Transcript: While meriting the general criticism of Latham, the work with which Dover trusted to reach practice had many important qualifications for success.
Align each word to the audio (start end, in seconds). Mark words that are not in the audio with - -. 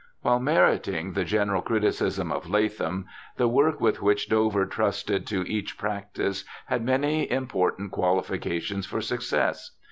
While 0.23 0.39
meriting 0.39 1.13
the 1.13 1.23
general 1.23 1.61
criticism 1.61 2.31
of 2.31 2.49
Latham, 2.49 3.05
the 3.37 3.47
work 3.47 3.79
with 3.79 4.01
which 4.01 4.29
Dover 4.29 4.65
trusted 4.65 5.27
to 5.27 5.43
reach 5.43 5.77
practice 5.77 6.43
had 6.65 6.83
many 6.83 7.29
important 7.29 7.91
qualifications 7.91 8.87
for 8.87 8.99
success. 8.99 9.77